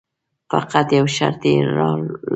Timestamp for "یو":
0.97-1.05